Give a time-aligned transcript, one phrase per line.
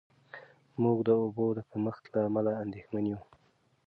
[0.81, 3.21] موږ د اوبو د کمښت له امله اندېښمن یو.